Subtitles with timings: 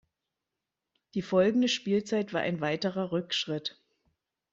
[1.13, 3.77] Die folgende Spielzeit war ein weiterer Rückschritt.